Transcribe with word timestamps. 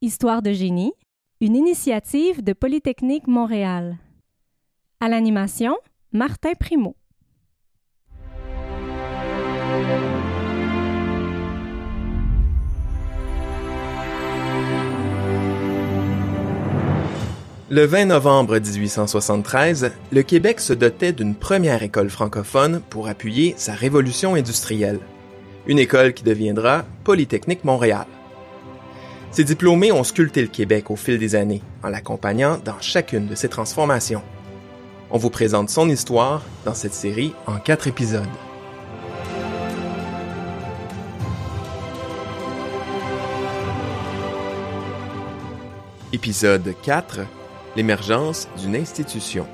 Histoire 0.00 0.42
de 0.42 0.52
génie, 0.52 0.92
une 1.40 1.56
initiative 1.56 2.44
de 2.44 2.52
Polytechnique 2.52 3.26
Montréal. 3.26 3.96
À 5.00 5.08
l'animation, 5.08 5.76
Martin 6.12 6.52
Primo. 6.54 6.94
Le 17.68 17.84
20 17.84 18.04
novembre 18.04 18.60
1873, 18.60 19.90
le 20.12 20.22
Québec 20.22 20.60
se 20.60 20.74
dotait 20.74 21.12
d'une 21.12 21.34
première 21.34 21.82
école 21.82 22.08
francophone 22.08 22.80
pour 22.88 23.08
appuyer 23.08 23.54
sa 23.56 23.72
révolution 23.72 24.36
industrielle. 24.36 25.00
Une 25.66 25.80
école 25.80 26.14
qui 26.14 26.22
deviendra 26.22 26.84
Polytechnique 27.02 27.64
Montréal. 27.64 28.06
Ces 29.30 29.44
diplômés 29.44 29.92
ont 29.92 30.04
sculpté 30.04 30.40
le 30.40 30.48
Québec 30.48 30.90
au 30.90 30.96
fil 30.96 31.18
des 31.18 31.34
années, 31.34 31.62
en 31.82 31.88
l'accompagnant 31.88 32.58
dans 32.64 32.80
chacune 32.80 33.26
de 33.26 33.34
ses 33.34 33.48
transformations. 33.48 34.22
On 35.10 35.18
vous 35.18 35.30
présente 35.30 35.70
son 35.70 35.88
histoire 35.88 36.42
dans 36.64 36.74
cette 36.74 36.94
série 36.94 37.34
en 37.46 37.58
quatre 37.58 37.86
épisodes. 37.86 38.26
Épisode 46.12 46.74
4 46.82 47.20
L'émergence 47.76 48.48
d'une 48.58 48.76
institution. 48.76 49.46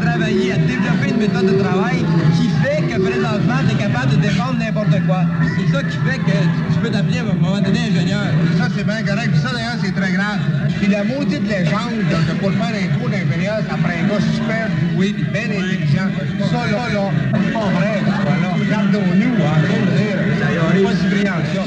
Travailler, 0.00 0.52
à 0.52 0.58
développer 0.58 1.08
une 1.10 1.18
méthode 1.18 1.46
de 1.46 1.58
travail 1.62 2.04
qui 2.36 2.48
fait 2.62 2.82
que 2.82 3.00
présentement, 3.00 3.60
tu 3.68 3.74
es 3.74 3.78
capable 3.78 4.10
de 4.12 4.16
défendre 4.16 4.58
n'importe 4.58 5.06
quoi. 5.06 5.22
C'est 5.56 5.72
ça 5.72 5.82
qui 5.82 5.96
fait 5.98 6.18
que 6.18 6.38
tu 6.72 6.78
peux 6.80 6.90
t'appeler 6.90 7.18
à 7.18 7.22
un 7.22 7.34
moment 7.34 7.60
donné 7.60 7.80
ingénieur. 7.90 8.26
Ça, 8.58 8.68
c'est 8.74 8.84
bien 8.84 9.02
correct. 9.02 9.30
Puis 9.32 9.40
ça, 9.40 9.50
d'ailleurs, 9.52 9.78
c'est 9.82 9.94
très 9.94 10.12
grave. 10.12 10.40
Puis 10.80 10.88
la 10.88 11.04
maudite 11.04 11.42
légende 11.48 11.98
que 12.10 12.32
pour 12.40 12.50
faire 12.52 12.74
un 12.74 12.98
trou 12.98 13.08
d'ingénieur, 13.08 13.58
ça 13.68 13.76
prend 13.76 13.88
un 13.88 14.06
gars 14.08 14.22
super 14.34 14.68
doué 14.94 15.12
puis 15.12 15.24
bien 15.24 15.44
intelligent. 15.44 16.08
Ça, 16.50 16.66
là, 16.70 16.88
là, 16.92 17.10
c'est 17.32 17.52
pas 17.52 17.68
vrai, 17.70 18.02
ça, 18.04 18.30
là. 18.42 18.50
Regardons-nous, 18.58 19.34
hein. 19.44 19.58
Dire. 19.96 20.84
Pas 20.84 20.92
si 20.94 21.06
brillant 21.08 21.32
que 21.42 21.56
ça. 21.56 21.64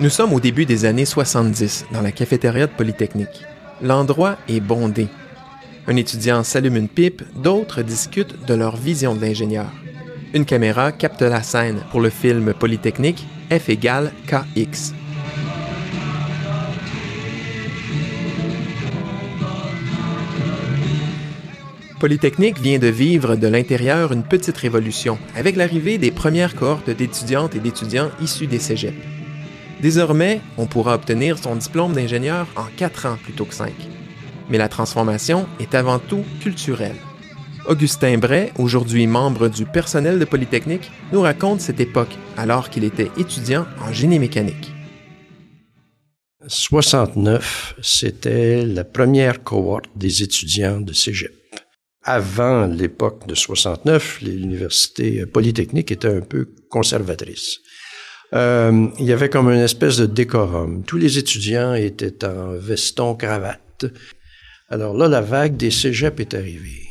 Nous 0.00 0.10
sommes 0.10 0.32
au 0.32 0.40
début 0.40 0.66
des 0.66 0.84
années 0.84 1.04
70 1.04 1.86
dans 1.92 2.00
la 2.00 2.12
cafétéria 2.12 2.66
de 2.66 2.72
Polytechnique. 2.72 3.44
L'endroit 3.82 4.36
est 4.48 4.60
bondé. 4.60 5.08
Un 5.86 5.96
étudiant 5.96 6.42
s'allume 6.42 6.76
une 6.76 6.88
pipe, 6.88 7.22
d'autres 7.42 7.82
discutent 7.82 8.46
de 8.46 8.54
leur 8.54 8.76
vision 8.76 9.14
de 9.14 9.20
l'ingénieur. 9.20 9.70
Une 10.32 10.46
caméra 10.46 10.92
capte 10.92 11.20
la 11.22 11.42
scène 11.42 11.80
pour 11.90 12.00
le 12.00 12.08
film 12.08 12.54
Polytechnique 12.54 13.26
F 13.50 13.68
égale 13.68 14.12
KX. 14.26 14.94
Polytechnique 22.00 22.60
vient 22.60 22.78
de 22.78 22.88
vivre 22.88 23.36
de 23.36 23.46
l'intérieur 23.46 24.12
une 24.12 24.24
petite 24.24 24.56
révolution 24.56 25.18
avec 25.36 25.56
l'arrivée 25.56 25.98
des 25.98 26.10
premières 26.10 26.54
cohortes 26.54 26.90
d'étudiantes 26.90 27.54
et 27.54 27.60
d'étudiants 27.60 28.10
issus 28.20 28.46
des 28.46 28.58
cégeps. 28.58 28.96
Désormais, 29.80 30.40
on 30.56 30.66
pourra 30.66 30.94
obtenir 30.94 31.38
son 31.38 31.56
diplôme 31.56 31.92
d'ingénieur 31.92 32.46
en 32.56 32.64
quatre 32.76 33.06
ans 33.06 33.18
plutôt 33.22 33.44
que 33.44 33.54
cinq. 33.54 33.93
Mais 34.50 34.58
la 34.58 34.68
transformation 34.68 35.46
est 35.60 35.74
avant 35.74 35.98
tout 35.98 36.24
culturelle. 36.40 36.96
Augustin 37.66 38.18
Bray, 38.18 38.52
aujourd'hui 38.58 39.06
membre 39.06 39.48
du 39.48 39.64
personnel 39.64 40.18
de 40.18 40.24
Polytechnique, 40.24 40.90
nous 41.12 41.22
raconte 41.22 41.60
cette 41.60 41.80
époque 41.80 42.14
alors 42.36 42.68
qu'il 42.68 42.84
était 42.84 43.10
étudiant 43.16 43.66
en 43.80 43.92
génie 43.92 44.18
mécanique. 44.18 44.70
69, 46.46 47.76
c'était 47.80 48.66
la 48.66 48.84
première 48.84 49.42
cohorte 49.42 49.86
des 49.96 50.22
étudiants 50.22 50.80
de 50.80 50.92
Cégep. 50.92 51.32
Avant 52.02 52.66
l'époque 52.66 53.26
de 53.26 53.34
69, 53.34 54.20
l'université 54.20 55.24
polytechnique 55.24 55.90
était 55.90 56.08
un 56.08 56.20
peu 56.20 56.50
conservatrice. 56.68 57.60
Euh, 58.34 58.88
il 58.98 59.06
y 59.06 59.12
avait 59.12 59.30
comme 59.30 59.48
une 59.48 59.60
espèce 59.60 59.96
de 59.96 60.06
décorum. 60.06 60.82
Tous 60.84 60.98
les 60.98 61.16
étudiants 61.16 61.72
étaient 61.72 62.26
en 62.26 62.52
veston, 62.58 63.14
cravate. 63.14 63.86
Alors 64.74 64.96
là, 64.96 65.06
la 65.06 65.20
vague 65.20 65.56
des 65.56 65.70
cégeps 65.70 66.18
est 66.18 66.34
arrivée. 66.34 66.88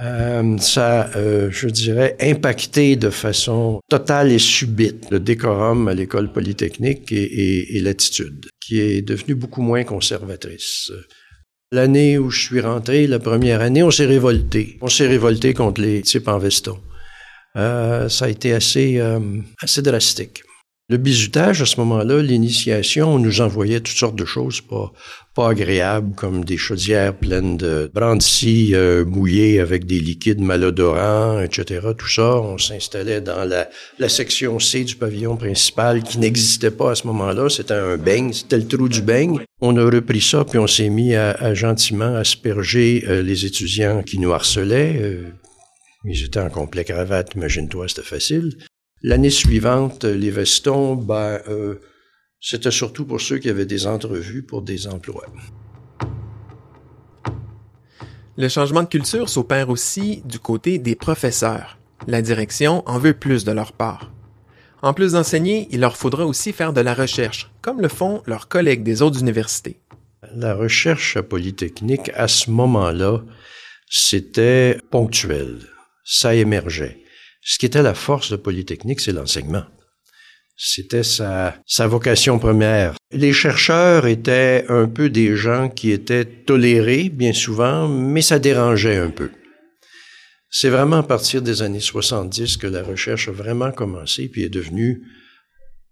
Euh, 0.00 0.56
ça, 0.58 1.10
euh, 1.16 1.48
je 1.50 1.66
dirais, 1.66 2.16
impacté 2.20 2.94
de 2.94 3.10
façon 3.10 3.80
totale 3.90 4.30
et 4.30 4.38
subite 4.38 5.10
le 5.10 5.18
décorum 5.18 5.88
à 5.88 5.94
l'école 5.94 6.32
polytechnique 6.32 7.10
et, 7.10 7.80
l'attitude, 7.80 8.46
qui 8.60 8.78
est 8.78 9.02
devenue 9.02 9.34
beaucoup 9.34 9.60
moins 9.60 9.82
conservatrice. 9.82 10.92
L'année 11.72 12.16
où 12.16 12.30
je 12.30 12.40
suis 12.46 12.60
rentré, 12.60 13.08
la 13.08 13.18
première 13.18 13.60
année, 13.60 13.82
on 13.82 13.90
s'est 13.90 14.06
révolté. 14.06 14.78
On 14.80 14.88
s'est 14.88 15.08
révolté 15.08 15.54
contre 15.54 15.80
les 15.80 16.02
types 16.02 16.28
en 16.28 16.38
veston. 16.38 16.78
Euh, 17.56 18.08
ça 18.08 18.26
a 18.26 18.28
été 18.28 18.52
assez, 18.52 19.02
assez 19.60 19.82
drastique. 19.82 20.44
Le 20.90 20.96
bizutage, 20.96 21.60
à 21.60 21.66
ce 21.66 21.78
moment-là, 21.80 22.22
l'initiation, 22.22 23.12
on 23.12 23.18
nous 23.18 23.42
envoyait 23.42 23.80
toutes 23.80 23.98
sortes 23.98 24.16
de 24.16 24.24
choses 24.24 24.62
pas, 24.62 24.90
pas 25.34 25.50
agréables, 25.50 26.14
comme 26.14 26.46
des 26.46 26.56
chaudières 26.56 27.14
pleines 27.14 27.58
de 27.58 27.90
brandy 27.92 28.70
euh, 28.72 29.04
mouillées 29.04 29.60
avec 29.60 29.84
des 29.84 30.00
liquides 30.00 30.40
malodorants, 30.40 31.42
etc. 31.42 31.88
Tout 31.98 32.08
ça, 32.08 32.36
on 32.36 32.56
s'installait 32.56 33.20
dans 33.20 33.44
la, 33.44 33.68
section 34.08 34.58
C 34.58 34.84
du 34.84 34.96
pavillon 34.96 35.36
principal 35.36 36.02
qui 36.02 36.18
n'existait 36.18 36.70
pas 36.70 36.92
à 36.92 36.94
ce 36.94 37.06
moment-là. 37.08 37.50
C'était 37.50 37.74
un 37.74 37.98
beigne, 37.98 38.32
c'était 38.32 38.56
le 38.56 38.66
trou 38.66 38.88
du 38.88 39.02
beigne. 39.02 39.40
On 39.60 39.76
a 39.76 39.84
repris 39.84 40.22
ça, 40.22 40.46
puis 40.46 40.58
on 40.58 40.66
s'est 40.66 40.88
mis 40.88 41.14
à, 41.14 41.32
à 41.32 41.52
gentiment 41.52 42.16
asperger 42.16 43.04
euh, 43.06 43.20
les 43.20 43.44
étudiants 43.44 44.02
qui 44.02 44.18
nous 44.18 44.32
harcelaient. 44.32 44.96
Euh, 45.02 45.24
ils 46.06 46.24
étaient 46.24 46.40
en 46.40 46.48
complet 46.48 46.84
cravate, 46.84 47.34
imagine-toi, 47.34 47.88
c'était 47.88 48.00
facile. 48.00 48.56
L'année 49.02 49.30
suivante, 49.30 50.04
les 50.04 50.30
vestons, 50.30 50.96
ben, 50.96 51.40
euh, 51.48 51.76
c'était 52.40 52.72
surtout 52.72 53.04
pour 53.04 53.20
ceux 53.20 53.38
qui 53.38 53.48
avaient 53.48 53.66
des 53.66 53.86
entrevues 53.86 54.42
pour 54.42 54.62
des 54.62 54.88
emplois. 54.88 55.26
Le 58.36 58.48
changement 58.48 58.82
de 58.82 58.88
culture 58.88 59.28
s'opère 59.28 59.68
aussi 59.68 60.22
du 60.24 60.40
côté 60.40 60.78
des 60.78 60.96
professeurs. 60.96 61.78
La 62.06 62.22
direction 62.22 62.82
en 62.86 62.98
veut 62.98 63.14
plus 63.14 63.44
de 63.44 63.52
leur 63.52 63.72
part. 63.72 64.12
En 64.82 64.94
plus 64.94 65.12
d'enseigner, 65.12 65.68
il 65.70 65.80
leur 65.80 65.96
faudra 65.96 66.26
aussi 66.26 66.52
faire 66.52 66.72
de 66.72 66.80
la 66.80 66.94
recherche, 66.94 67.50
comme 67.62 67.80
le 67.80 67.88
font 67.88 68.22
leurs 68.26 68.48
collègues 68.48 68.82
des 68.82 69.02
autres 69.02 69.20
universités. 69.20 69.80
La 70.34 70.54
recherche 70.54 71.16
à 71.16 71.22
Polytechnique, 71.22 72.10
à 72.14 72.28
ce 72.28 72.50
moment-là, 72.50 73.22
c'était 73.88 74.78
ponctuel. 74.90 75.58
Ça 76.04 76.34
émergeait. 76.34 76.98
Ce 77.50 77.56
qui 77.56 77.64
était 77.64 77.82
la 77.82 77.94
force 77.94 78.30
de 78.30 78.36
Polytechnique, 78.36 79.00
c'est 79.00 79.12
l'enseignement. 79.12 79.64
C'était 80.54 81.02
sa, 81.02 81.56
sa 81.66 81.86
vocation 81.86 82.38
première. 82.38 82.94
Les 83.10 83.32
chercheurs 83.32 84.06
étaient 84.06 84.66
un 84.68 84.86
peu 84.86 85.08
des 85.08 85.34
gens 85.34 85.70
qui 85.70 85.90
étaient 85.90 86.26
tolérés, 86.26 87.08
bien 87.08 87.32
souvent, 87.32 87.88
mais 87.88 88.20
ça 88.20 88.38
dérangeait 88.38 88.98
un 88.98 89.08
peu. 89.08 89.30
C'est 90.50 90.68
vraiment 90.68 90.98
à 90.98 91.02
partir 91.02 91.40
des 91.40 91.62
années 91.62 91.80
70 91.80 92.58
que 92.58 92.66
la 92.66 92.82
recherche 92.82 93.28
a 93.28 93.32
vraiment 93.32 93.72
commencé, 93.72 94.28
puis 94.28 94.42
est 94.42 94.50
devenue 94.50 95.00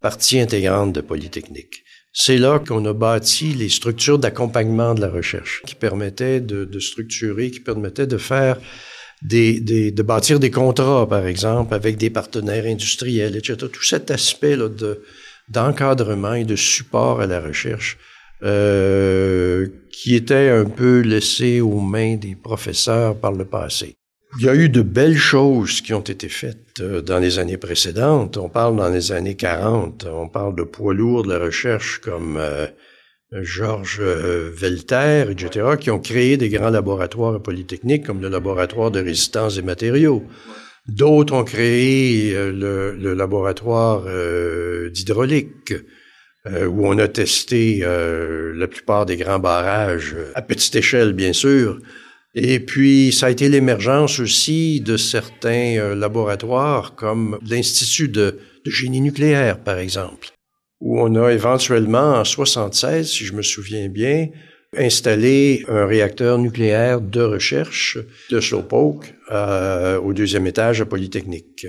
partie 0.02 0.38
intégrante 0.38 0.92
de 0.92 1.00
Polytechnique. 1.00 1.84
C'est 2.12 2.36
là 2.36 2.58
qu'on 2.58 2.84
a 2.84 2.92
bâti 2.92 3.54
les 3.54 3.70
structures 3.70 4.18
d'accompagnement 4.18 4.92
de 4.92 5.00
la 5.00 5.08
recherche, 5.08 5.62
qui 5.64 5.74
permettaient 5.74 6.42
de, 6.42 6.66
de 6.66 6.78
structurer, 6.80 7.50
qui 7.50 7.60
permettaient 7.60 8.06
de 8.06 8.18
faire 8.18 8.58
de 9.22 10.02
bâtir 10.02 10.38
des 10.38 10.50
contrats, 10.50 11.08
par 11.08 11.26
exemple, 11.26 11.74
avec 11.74 11.96
des 11.96 12.10
partenaires 12.10 12.66
industriels, 12.66 13.36
etc. 13.36 13.56
Tout 13.72 13.82
cet 13.82 14.10
aspect 14.10 14.56
là, 14.56 14.68
de, 14.68 15.02
d'encadrement 15.48 16.34
et 16.34 16.44
de 16.44 16.56
support 16.56 17.20
à 17.20 17.26
la 17.26 17.40
recherche 17.40 17.98
euh, 18.42 19.66
qui 19.90 20.14
était 20.14 20.50
un 20.50 20.66
peu 20.66 21.00
laissé 21.00 21.60
aux 21.60 21.80
mains 21.80 22.16
des 22.16 22.36
professeurs 22.36 23.16
par 23.16 23.32
le 23.32 23.46
passé. 23.46 23.96
Il 24.38 24.44
y 24.44 24.48
a 24.50 24.54
eu 24.54 24.68
de 24.68 24.82
belles 24.82 25.16
choses 25.16 25.80
qui 25.80 25.94
ont 25.94 26.02
été 26.02 26.28
faites 26.28 26.80
euh, 26.80 27.00
dans 27.00 27.18
les 27.18 27.38
années 27.38 27.56
précédentes. 27.56 28.36
On 28.36 28.50
parle 28.50 28.76
dans 28.76 28.90
les 28.90 29.12
années 29.12 29.36
40, 29.36 30.06
on 30.12 30.28
parle 30.28 30.54
de 30.54 30.64
poids 30.64 30.92
lourds 30.92 31.22
de 31.22 31.32
la 31.32 31.38
recherche 31.42 31.98
comme 32.00 32.36
euh, 32.36 32.66
Georges 33.32 33.98
euh, 34.00 34.52
Velter, 34.54 35.24
etc., 35.30 35.76
qui 35.80 35.90
ont 35.90 35.98
créé 35.98 36.36
des 36.36 36.48
grands 36.48 36.70
laboratoires 36.70 37.42
polytechniques 37.42 38.06
comme 38.06 38.20
le 38.20 38.28
laboratoire 38.28 38.90
de 38.90 39.00
résistance 39.00 39.56
des 39.56 39.62
matériaux. 39.62 40.24
D'autres 40.86 41.34
ont 41.34 41.42
créé 41.42 42.32
euh, 42.34 42.94
le, 42.96 43.14
laboratoire 43.14 44.04
euh, 44.06 44.90
d'hydraulique, 44.90 45.74
où 46.48 46.86
on 46.86 46.96
a 46.98 47.08
testé 47.08 47.80
la 47.80 48.68
plupart 48.68 49.04
des 49.04 49.16
grands 49.16 49.40
barrages, 49.40 50.14
à 50.36 50.42
petite 50.42 50.76
échelle 50.76 51.12
bien 51.12 51.32
sûr, 51.32 51.80
Et 52.36 52.60
puis, 52.60 53.12
ça 53.12 53.26
a 53.26 53.30
été 53.30 53.48
l'émergence 53.48 54.20
aussi 54.20 54.80
de 54.80 54.96
certains 54.96 55.96
laboratoires 55.96 56.94
comme 56.94 57.36
l'Institut 57.44 58.06
de, 58.06 58.38
génie 58.64 59.00
nucléaire, 59.00 59.58
par 59.58 59.78
exemple, 59.78 60.35
où 60.80 61.00
on 61.00 61.14
a 61.14 61.30
éventuellement, 61.30 62.14
en 62.14 62.24
76, 62.24 63.08
si 63.08 63.24
je 63.24 63.32
me 63.34 63.42
souviens 63.42 63.88
bien, 63.88 64.28
installé 64.76 65.64
un 65.68 65.86
réacteur 65.86 66.38
nucléaire 66.38 67.00
de 67.00 67.22
recherche 67.22 67.98
de 68.30 68.40
Slowpoke 68.40 69.14
euh, 69.32 69.98
au 70.00 70.12
deuxième 70.12 70.46
étage 70.46 70.80
à 70.80 70.86
Polytechnique. 70.86 71.66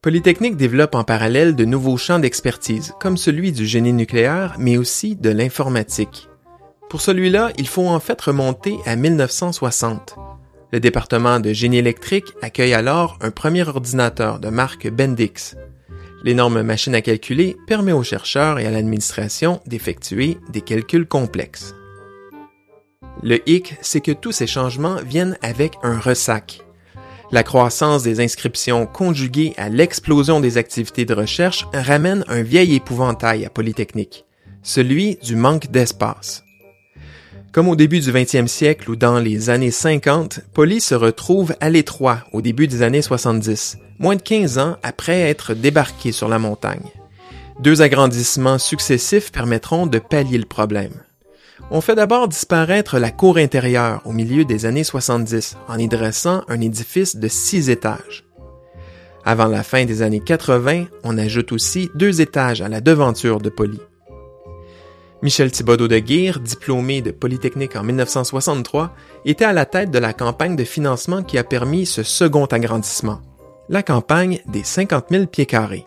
Polytechnique 0.00 0.56
développe 0.56 0.96
en 0.96 1.04
parallèle 1.04 1.54
de 1.54 1.64
nouveaux 1.64 1.96
champs 1.96 2.18
d'expertise, 2.18 2.92
comme 2.98 3.16
celui 3.16 3.52
du 3.52 3.66
génie 3.66 3.92
nucléaire, 3.92 4.56
mais 4.58 4.76
aussi 4.76 5.14
de 5.14 5.30
l'informatique. 5.30 6.28
Pour 6.90 7.00
celui-là, 7.00 7.52
il 7.56 7.68
faut 7.68 7.86
en 7.86 8.00
fait 8.00 8.20
remonter 8.20 8.76
à 8.84 8.96
1960. 8.96 10.16
Le 10.72 10.80
département 10.80 11.38
de 11.38 11.52
génie 11.52 11.78
électrique 11.78 12.32
accueille 12.40 12.74
alors 12.74 13.18
un 13.20 13.30
premier 13.30 13.68
ordinateur 13.68 14.40
de 14.40 14.48
marque 14.48 14.88
Bendix. 14.88 15.54
L'énorme 16.24 16.62
machine 16.62 16.94
à 16.94 17.02
calculer 17.02 17.56
permet 17.66 17.92
aux 17.92 18.02
chercheurs 18.02 18.58
et 18.58 18.66
à 18.66 18.70
l'administration 18.70 19.60
d'effectuer 19.66 20.38
des 20.50 20.62
calculs 20.62 21.06
complexes. 21.06 21.74
Le 23.22 23.46
hic, 23.48 23.76
c'est 23.82 24.00
que 24.00 24.12
tous 24.12 24.32
ces 24.32 24.46
changements 24.46 24.96
viennent 25.04 25.36
avec 25.42 25.74
un 25.82 25.98
ressac, 25.98 26.62
la 27.32 27.42
croissance 27.42 28.02
des 28.02 28.20
inscriptions 28.20 28.84
conjuguée 28.84 29.54
à 29.56 29.70
l'explosion 29.70 30.38
des 30.38 30.58
activités 30.58 31.06
de 31.06 31.14
recherche 31.14 31.66
ramène 31.72 32.26
un 32.28 32.42
vieil 32.42 32.74
épouvantail 32.74 33.46
à 33.46 33.50
Polytechnique, 33.50 34.26
celui 34.62 35.16
du 35.16 35.34
manque 35.34 35.70
d'espace. 35.70 36.44
Comme 37.52 37.68
au 37.68 37.76
début 37.76 38.00
du 38.00 38.10
20e 38.10 38.46
siècle 38.46 38.90
ou 38.90 38.96
dans 38.96 39.18
les 39.18 39.50
années 39.50 39.70
50, 39.70 40.40
Poly 40.54 40.80
se 40.80 40.94
retrouve 40.94 41.54
à 41.60 41.68
l'étroit 41.68 42.20
au 42.32 42.40
début 42.40 42.66
des 42.66 42.80
années 42.80 43.02
70, 43.02 43.76
moins 43.98 44.16
de 44.16 44.22
15 44.22 44.56
ans 44.56 44.78
après 44.82 45.20
être 45.20 45.52
débarqué 45.52 46.12
sur 46.12 46.28
la 46.28 46.38
montagne. 46.38 46.88
Deux 47.60 47.82
agrandissements 47.82 48.56
successifs 48.56 49.30
permettront 49.30 49.86
de 49.86 49.98
pallier 49.98 50.38
le 50.38 50.46
problème. 50.46 50.94
On 51.70 51.82
fait 51.82 51.94
d'abord 51.94 52.26
disparaître 52.26 52.98
la 52.98 53.10
cour 53.10 53.36
intérieure 53.36 54.00
au 54.06 54.12
milieu 54.12 54.46
des 54.46 54.64
années 54.64 54.82
70 54.82 55.58
en 55.68 55.78
y 55.78 55.88
dressant 55.88 56.44
un 56.48 56.58
édifice 56.58 57.16
de 57.16 57.28
six 57.28 57.68
étages. 57.68 58.24
Avant 59.26 59.46
la 59.46 59.62
fin 59.62 59.84
des 59.84 60.00
années 60.00 60.20
80, 60.24 60.86
on 61.04 61.18
ajoute 61.18 61.52
aussi 61.52 61.90
deux 61.94 62.22
étages 62.22 62.62
à 62.62 62.70
la 62.70 62.80
devanture 62.80 63.42
de 63.42 63.50
Poly. 63.50 63.78
Michel 65.22 65.52
Thibodeau 65.52 65.86
de 65.86 66.00
Guire, 66.00 66.40
diplômé 66.40 67.00
de 67.00 67.12
Polytechnique 67.12 67.76
en 67.76 67.84
1963, 67.84 68.92
était 69.24 69.44
à 69.44 69.52
la 69.52 69.66
tête 69.66 69.92
de 69.92 69.98
la 70.00 70.12
campagne 70.12 70.56
de 70.56 70.64
financement 70.64 71.22
qui 71.22 71.38
a 71.38 71.44
permis 71.44 71.86
ce 71.86 72.02
second 72.02 72.46
agrandissement, 72.46 73.20
la 73.68 73.84
campagne 73.84 74.40
des 74.46 74.64
50 74.64 75.06
000 75.10 75.26
pieds 75.26 75.46
carrés. 75.46 75.86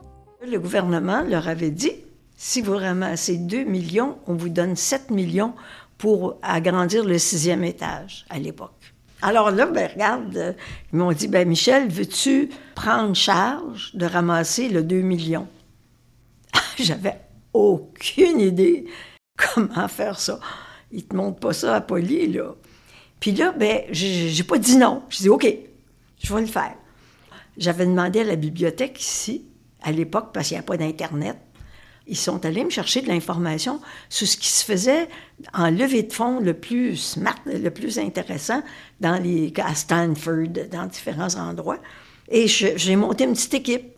Le 0.49 0.57
gouvernement 0.57 1.21
leur 1.21 1.49
avait 1.49 1.71
dit 1.71 1.91
si 2.37 2.61
vous 2.61 2.77
ramassez 2.77 3.35
2 3.35 3.65
millions, 3.65 4.19
on 4.25 4.35
vous 4.35 4.47
donne 4.47 4.77
7 4.77 5.11
millions 5.11 5.53
pour 5.97 6.37
agrandir 6.41 7.03
le 7.03 7.17
sixième 7.17 7.65
étage 7.65 8.25
à 8.29 8.39
l'époque. 8.39 8.93
Alors 9.21 9.51
là, 9.51 9.65
ben 9.65 9.89
regarde, 9.93 10.55
ils 10.93 10.97
m'ont 10.97 11.11
dit, 11.11 11.27
ben 11.27 11.45
Michel, 11.45 11.89
veux-tu 11.89 12.51
prendre 12.73 13.13
charge 13.13 13.91
de 13.95 14.05
ramasser 14.05 14.69
le 14.69 14.81
2 14.81 15.01
millions? 15.01 15.47
J'avais 16.79 17.19
aucune 17.51 18.39
idée 18.39 18.85
comment 19.53 19.87
faire 19.87 20.19
ça? 20.19 20.39
Ils 20.91 21.05
te 21.05 21.15
montrent 21.15 21.39
pas 21.39 21.53
ça 21.53 21.75
à 21.75 21.81
Poly, 21.81 22.27
là. 22.27 22.55
Puis 23.19 23.31
là, 23.31 23.51
ben, 23.51 23.81
j'ai 23.91 24.43
pas 24.43 24.57
dit 24.57 24.77
non. 24.77 25.03
J'ai 25.09 25.23
dit, 25.23 25.29
OK, 25.29 25.47
je 26.23 26.33
vais 26.33 26.41
le 26.41 26.47
faire. 26.47 26.75
J'avais 27.57 27.85
demandé 27.85 28.19
à 28.19 28.23
la 28.23 28.35
bibliothèque 28.35 28.99
ici, 29.01 29.45
à 29.81 29.91
l'époque, 29.91 30.29
parce 30.33 30.49
qu'il 30.49 30.57
n'y 30.57 30.59
a 30.59 30.63
pas 30.63 30.77
d'Internet, 30.77 31.37
ils 32.07 32.17
sont 32.17 32.45
allés 32.45 32.63
me 32.63 32.69
chercher 32.69 33.01
de 33.01 33.07
l'information 33.07 33.81
sur 34.09 34.27
ce 34.27 34.37
qui 34.37 34.49
se 34.49 34.63
faisait 34.63 35.07
en 35.53 35.71
levée 35.71 36.03
de 36.03 36.13
fonds 36.13 36.39
le 36.39 36.53
plus 36.53 36.97
smart, 36.97 37.39
le 37.45 37.69
plus 37.69 37.97
intéressant 37.97 38.61
dans 38.99 39.21
les, 39.21 39.51
à 39.57 39.73
Stanford, 39.73 40.49
dans 40.71 40.85
différents 40.85 41.35
endroits. 41.35 41.79
Et 42.29 42.47
j'ai 42.47 42.95
monté 42.95 43.23
une 43.23 43.33
petite 43.33 43.55
équipe. 43.55 43.94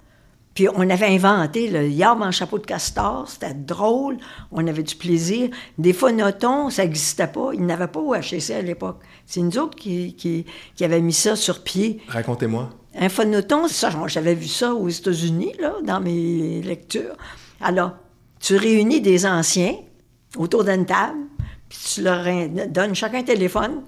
Puis 0.57 0.67
on 0.73 0.89
avait 0.89 1.05
inventé 1.05 1.69
le 1.69 1.87
yard 1.87 2.19
en 2.19 2.31
chapeau 2.31 2.57
de 2.57 2.65
castor, 2.65 3.29
c'était 3.29 3.53
drôle, 3.53 4.17
on 4.51 4.65
avait 4.65 4.81
du 4.81 4.95
plaisir. 4.95 5.51
Des 5.77 5.93
phonotons, 5.93 6.71
ça 6.71 6.83
n'existait 6.83 7.27
pas, 7.27 7.51
ils 7.53 7.63
n'avaient 7.63 7.85
pas 7.85 7.99
au 7.99 8.15
HEC 8.15 8.49
à 8.49 8.63
l'époque. 8.63 8.97
C'est 9.27 9.41
nous 9.41 9.55
autres 9.59 9.75
qui, 9.75 10.15
qui, 10.15 10.47
qui 10.75 10.83
avaient 10.83 10.99
mis 10.99 11.13
ça 11.13 11.35
sur 11.35 11.61
pied. 11.61 12.01
Racontez-moi. 12.07 12.71
Un 12.95 13.07
phonoton, 13.07 13.67
ça, 13.67 13.91
j'avais 14.07 14.33
vu 14.33 14.47
ça 14.47 14.73
aux 14.73 14.89
États-Unis, 14.89 15.53
là, 15.59 15.75
dans 15.83 15.99
mes 15.99 16.63
lectures. 16.63 17.15
Alors, 17.61 17.91
tu 18.39 18.55
réunis 18.55 18.99
des 18.99 19.27
anciens 19.27 19.75
autour 20.37 20.63
d'une 20.63 20.87
table, 20.87 21.19
puis 21.69 21.77
tu 21.93 22.01
leur 22.01 22.25
donnes 22.69 22.95
chacun 22.95 23.19
un 23.19 23.23
téléphone, 23.23 23.83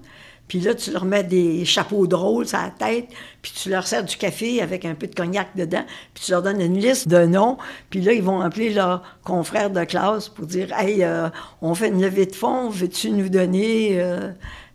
puis 0.50 0.60
là, 0.60 0.74
tu 0.74 0.92
leur 0.92 1.06
mets 1.06 1.24
des 1.24 1.64
chapeaux 1.64 2.08
drôles 2.08 2.48
sur 2.48 2.58
la 2.58 2.72
tête, 2.72 3.08
puis 3.44 3.54
tu 3.56 3.70
leur 3.70 3.86
sers 3.86 4.04
du 4.04 4.18
café 4.18 4.64
avec 4.64 4.84
un 4.84 4.96
peu 4.96 5.06
de 5.06 5.14
cognac 5.14 5.56
dedans, 5.56 5.86
puis 6.16 6.24
tu 6.26 6.32
leur 6.32 6.42
donnes 6.42 6.60
une 6.60 6.78
liste 6.78 7.08
de 7.08 7.24
noms, 7.26 7.60
puis 7.92 8.02
là, 8.02 8.14
ils 8.14 8.24
vont 8.24 8.42
appeler 8.42 8.72
leurs 8.72 9.04
confrères 9.24 9.70
de 9.70 9.84
classe 9.84 10.28
pour 10.28 10.48
dire 10.48 10.74
Hey, 10.74 11.04
euh, 11.04 11.30
on 11.62 11.76
fait 11.76 11.90
une 11.90 12.02
levée 12.02 12.26
de 12.26 12.36
fonds, 12.36 12.70
veux-tu 12.70 13.12
nous 13.12 13.30
donner, 13.30 14.02
euh, 14.02 14.32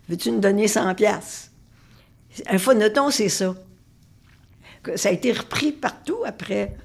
veux-tu 0.08 0.30
nous 0.30 0.40
donner 0.40 0.68
100 0.68 0.94
pièces 0.94 1.50
Un 2.48 2.58
phonoton, 2.58 3.10
c'est 3.10 3.28
ça. 3.28 3.52
Ça 4.94 5.08
a 5.08 5.12
été 5.12 5.32
repris 5.32 5.72
partout 5.72 6.18
après. 6.24 6.76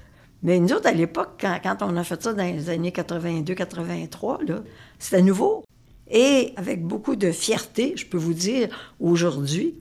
Mais 0.42 0.58
nous 0.58 0.72
autres, 0.72 0.88
à 0.88 0.92
l'époque, 0.92 1.40
quand, 1.62 1.76
on 1.82 1.96
a 1.96 2.02
fait 2.02 2.20
ça 2.20 2.32
dans 2.32 2.42
les 2.42 2.70
années 2.70 2.90
82-83, 2.90 4.62
c'était 4.98 5.22
nouveau. 5.22 5.62
Et 6.10 6.52
avec 6.56 6.84
beaucoup 6.84 7.14
de 7.14 7.30
fierté, 7.30 7.94
je 7.96 8.06
peux 8.06 8.18
vous 8.18 8.34
dire 8.34 8.68
aujourd'hui 8.98 9.74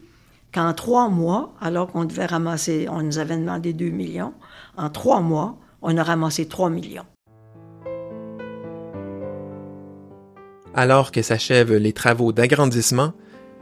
qu'en 0.54 0.74
trois 0.74 1.10
mois, 1.10 1.54
alors 1.60 1.92
qu'on 1.92 2.06
devait 2.06 2.26
ramasser, 2.26 2.88
on 2.90 3.02
nous 3.02 3.18
avait 3.18 3.38
demandé 3.38 3.74
2 3.74 3.90
millions, 3.90 4.34
en 4.78 4.90
trois 4.90 5.22
mois, 5.22 5.58
on 5.81 5.98
a 5.98 6.04
ramassé 6.04 6.48
3 6.48 6.70
millions. 6.70 7.06
Alors 10.76 11.12
que 11.12 11.22
s'achèvent 11.22 11.76
les 11.76 11.94
travaux 11.94 12.32
d'agrandissement, 12.32 13.14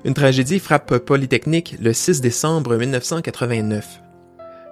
une 0.04 0.14
tragédie 0.14 0.60
frappe 0.60 0.98
Polytechnique 0.98 1.76
le 1.80 1.94
6 1.94 2.22
décembre 2.22 2.76
1989. 2.76 4.02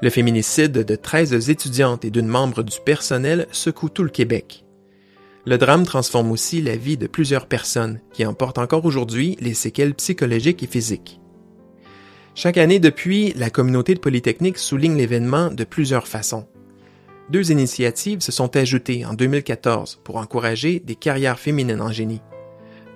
Le 0.01 0.10
féminicide 0.10 0.74
de 0.74 0.96
13 0.96 1.50
étudiantes 1.50 2.03
et 2.03 2.12
d'une 2.12 2.27
membre 2.27 2.62
du 2.62 2.77
personnel 2.86 3.48
secoue 3.51 3.89
tout 3.89 4.03
le 4.03 4.10
Québec. 4.10 4.64
Le 5.47 5.59
drame 5.59 5.85
transforme 5.85 6.31
aussi 6.31 6.59
la 6.59 6.75
vie 6.75 6.97
de 6.97 7.05
plusieurs 7.05 7.45
personnes 7.45 7.99
qui 8.13 8.25
en 8.25 8.33
portent 8.33 8.57
encore 8.57 8.83
aujourd'hui 8.83 9.37
les 9.39 9.53
séquelles 9.53 9.93
psychologiques 9.93 10.63
et 10.63 10.67
physiques. 10.67 11.19
Chaque 12.33 12.57
année 12.57 12.79
depuis, 12.79 13.31
la 13.33 13.51
communauté 13.51 13.93
de 13.93 13.99
Polytechnique 13.99 14.57
souligne 14.57 14.97
l'événement 14.97 15.51
de 15.51 15.63
plusieurs 15.63 16.07
façons. 16.07 16.47
Deux 17.29 17.51
initiatives 17.51 18.21
se 18.21 18.31
sont 18.31 18.55
ajoutées 18.57 19.05
en 19.05 19.13
2014 19.13 20.01
pour 20.03 20.17
encourager 20.17 20.79
des 20.79 20.95
carrières 20.95 21.39
féminines 21.39 21.81
en 21.81 21.91
génie. 21.91 22.21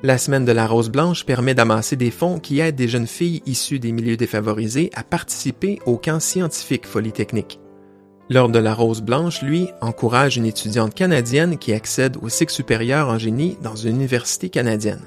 La 0.02 0.18
semaine 0.18 0.46
de 0.46 0.52
la 0.52 0.66
Rose 0.66 0.90
Blanche 0.90 1.26
permet 1.26 1.54
d'amasser 1.54 1.98
des 1.98 2.12
fonds 2.12 2.40
qui 2.40 2.62
aident 2.62 2.76
des 2.76 2.88
jeunes 2.88 3.08
filles 3.08 3.44
issues 3.46 3.80
des 3.80 3.92
milieux 3.92 4.18
défavorisés 4.18 4.90
à 4.96 5.04
participer 5.04 5.80
au 5.86 5.98
camp 5.98 6.20
scientifique 6.20 6.88
Polytechnique. 6.88 7.60
L'Ordre 8.32 8.54
de 8.54 8.60
la 8.60 8.76
Rose 8.76 9.02
Blanche, 9.02 9.42
lui, 9.42 9.70
encourage 9.82 10.38
une 10.38 10.46
étudiante 10.46 10.94
canadienne 10.94 11.58
qui 11.58 11.74
accède 11.74 12.16
au 12.22 12.30
cycle 12.30 12.54
supérieur 12.54 13.08
en 13.08 13.18
génie 13.18 13.58
dans 13.64 13.76
une 13.76 13.96
université 13.96 14.50
canadienne. 14.50 15.02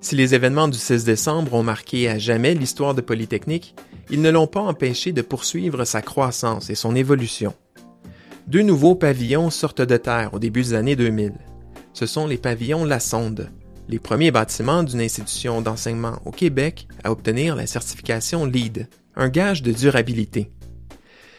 Si 0.00 0.16
les 0.16 0.34
événements 0.34 0.68
du 0.68 0.78
6 0.78 1.04
décembre 1.04 1.52
ont 1.52 1.62
marqué 1.62 2.08
à 2.08 2.18
jamais 2.18 2.54
l'histoire 2.54 2.94
de 2.94 3.02
Polytechnique, 3.02 3.74
ils 4.12 4.20
ne 4.20 4.28
l'ont 4.28 4.46
pas 4.46 4.60
empêché 4.60 5.12
de 5.12 5.22
poursuivre 5.22 5.86
sa 5.86 6.02
croissance 6.02 6.68
et 6.68 6.74
son 6.74 6.94
évolution. 6.94 7.54
Deux 8.46 8.60
nouveaux 8.60 8.94
pavillons 8.94 9.48
sortent 9.48 9.80
de 9.80 9.96
terre 9.96 10.34
au 10.34 10.38
début 10.38 10.60
des 10.60 10.74
années 10.74 10.96
2000. 10.96 11.32
Ce 11.94 12.04
sont 12.04 12.26
les 12.26 12.36
pavillons 12.36 12.84
La 12.84 13.00
Sonde, 13.00 13.50
les 13.88 13.98
premiers 13.98 14.30
bâtiments 14.30 14.82
d'une 14.82 15.00
institution 15.00 15.62
d'enseignement 15.62 16.20
au 16.26 16.30
Québec 16.30 16.88
à 17.02 17.10
obtenir 17.10 17.56
la 17.56 17.66
certification 17.66 18.44
LEED, 18.44 18.86
un 19.16 19.30
gage 19.30 19.62
de 19.62 19.72
durabilité. 19.72 20.50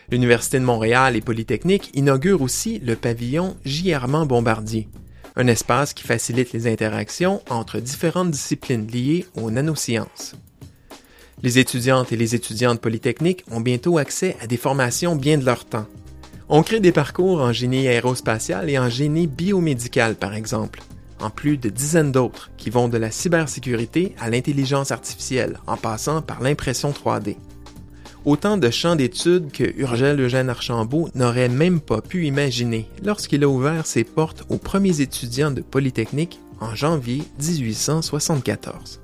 L'Université 0.10 0.58
de 0.58 0.66
Montréal 0.66 1.16
et 1.16 1.22
Polytechnique 1.22 1.92
inaugurent 1.94 2.42
aussi 2.42 2.80
le 2.80 2.96
pavillon 2.96 3.56
J. 3.66 3.94
Armand 3.94 4.26
Bombardier, 4.26 4.90
un 5.36 5.46
espace 5.46 5.94
qui 5.94 6.06
facilite 6.06 6.54
les 6.54 6.66
interactions 6.66 7.44
entre 7.52 7.80
différentes 7.80 8.32
disciplines 8.32 8.88
liées 8.88 9.28
aux 9.36 9.52
nanosciences. 9.52 10.36
Les 11.44 11.60
étudiantes 11.60 12.14
et 12.14 12.16
les 12.16 12.36
étudiantes 12.36 12.80
polytechniques 12.80 13.44
ont 13.52 13.60
bientôt 13.60 13.98
accès 13.98 14.38
à 14.40 14.48
des 14.48 14.56
formations 14.56 15.18
bien 15.18 15.38
de 15.38 15.44
leur 15.44 15.66
temps. 15.66 15.88
On 16.48 16.64
crée 16.64 16.80
des 16.80 16.94
parcours 16.94 17.42
en 17.42 17.52
génie 17.52 17.86
aérospatial 17.86 18.70
et 18.70 18.80
en 18.80 18.90
génie 18.90 19.28
biomédical, 19.28 20.16
par 20.16 20.34
exemple, 20.36 20.82
en 21.20 21.30
plus 21.30 21.58
de 21.58 21.68
dizaines 21.68 22.14
d'autres 22.14 22.50
qui 22.56 22.70
vont 22.70 22.88
de 22.88 22.98
la 22.98 23.12
cybersécurité 23.12 24.16
à 24.22 24.30
l'intelligence 24.30 24.92
artificielle, 24.92 25.60
en 25.68 25.76
passant 25.76 26.22
par 26.22 26.42
l'impression 26.42 26.92
3D. 26.92 27.36
Autant 28.24 28.56
de 28.56 28.70
champs 28.70 28.96
d'études 28.96 29.52
que 29.52 29.66
Urgel 29.78 30.22
Eugène 30.22 30.50
Archambault 30.50 31.10
n'aurait 31.14 31.50
même 31.50 31.82
pas 31.82 32.00
pu 32.00 32.26
imaginer 32.26 32.88
lorsqu'il 33.04 33.44
a 33.44 33.50
ouvert 33.50 33.86
ses 33.86 34.06
portes 34.06 34.46
aux 34.48 34.60
premiers 34.60 35.02
étudiants 35.02 35.52
de 35.52 35.60
Polytechnique 35.60 36.40
en 36.62 36.74
janvier 36.74 37.24
1874. 37.42 39.03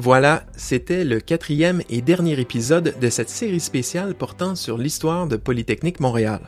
Voilà, 0.00 0.44
c'était 0.56 1.02
le 1.02 1.18
quatrième 1.18 1.82
et 1.90 2.02
dernier 2.02 2.38
épisode 2.38 2.94
de 3.00 3.10
cette 3.10 3.28
série 3.28 3.58
spéciale 3.58 4.14
portant 4.14 4.54
sur 4.54 4.78
l'histoire 4.78 5.26
de 5.26 5.34
Polytechnique 5.34 5.98
Montréal. 5.98 6.38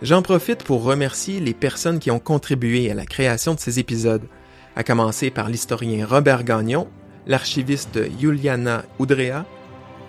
J'en 0.00 0.22
profite 0.22 0.62
pour 0.62 0.84
remercier 0.84 1.40
les 1.40 1.54
personnes 1.54 1.98
qui 1.98 2.12
ont 2.12 2.20
contribué 2.20 2.88
à 2.88 2.94
la 2.94 3.04
création 3.04 3.54
de 3.54 3.58
ces 3.58 3.80
épisodes, 3.80 4.28
à 4.76 4.84
commencer 4.84 5.30
par 5.30 5.48
l'historien 5.48 6.06
Robert 6.06 6.44
Gagnon, 6.44 6.86
l'archiviste 7.26 7.98
Juliana 8.20 8.84
Oudrea, 9.00 9.44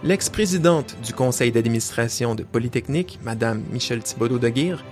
l'ex-présidente 0.03 0.95
du 1.03 1.13
conseil 1.13 1.51
d'administration 1.51 2.35
de 2.35 2.43
Polytechnique, 2.43 3.17
Madame 3.23 3.63
Michel 3.71 4.03
Thibaudot-Deguire, 4.03 4.85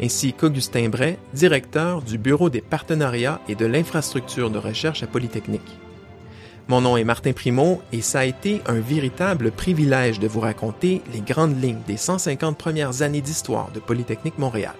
ainsi 0.00 0.34
qu'Augustin 0.34 0.88
Bray, 0.88 1.18
directeur 1.32 2.00
du 2.00 2.16
Bureau 2.16 2.48
des 2.48 2.60
partenariats 2.60 3.40
et 3.48 3.56
de 3.56 3.66
l'infrastructure 3.66 4.50
de 4.50 4.58
recherche 4.58 5.02
à 5.02 5.08
Polytechnique. 5.08 5.80
Mon 6.66 6.80
nom 6.80 6.96
est 6.96 7.04
Martin 7.04 7.32
Primo 7.32 7.82
et 7.92 8.00
ça 8.00 8.20
a 8.20 8.24
été 8.24 8.62
un 8.66 8.80
véritable 8.80 9.50
privilège 9.50 10.18
de 10.18 10.26
vous 10.26 10.40
raconter 10.40 11.02
les 11.12 11.20
grandes 11.20 11.62
lignes 11.62 11.82
des 11.86 11.98
150 11.98 12.56
premières 12.56 13.02
années 13.02 13.20
d'histoire 13.20 13.70
de 13.72 13.80
Polytechnique 13.80 14.38
Montréal. 14.38 14.74